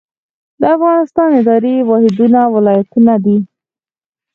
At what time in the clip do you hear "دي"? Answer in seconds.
3.25-3.37